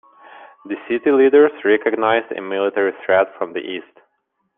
The 0.65 0.77
city 0.89 1.11
leaders 1.11 1.51
recognized 1.63 2.31
a 2.35 2.41
military 2.41 2.91
threat 3.05 3.27
from 3.37 3.53
the 3.53 3.59
east. 3.59 3.99